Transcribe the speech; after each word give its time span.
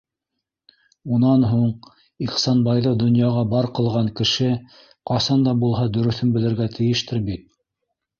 Унан 1.17 1.43
һуң, 1.49 1.65
Ихсанбайҙы 2.27 2.93
донъяға 3.03 3.43
бар 3.51 3.67
ҡылған 3.79 4.09
кеше 4.21 4.49
ҡасан 5.11 5.45
да 5.49 5.53
булһа 5.65 5.85
дөрөҫөн 5.99 6.33
белергә 6.39 6.69
тейештер 6.79 7.23
бит? 7.29 7.45